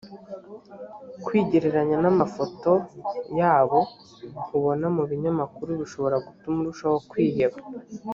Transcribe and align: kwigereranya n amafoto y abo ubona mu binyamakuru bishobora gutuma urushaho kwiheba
kwigereranya 1.25 1.97
n 2.03 2.05
amafoto 2.13 2.71
y 3.39 3.41
abo 3.55 3.79
ubona 4.57 4.85
mu 4.95 5.03
binyamakuru 5.09 5.69
bishobora 5.81 6.17
gutuma 6.25 6.57
urushaho 6.61 6.97
kwiheba 7.09 7.57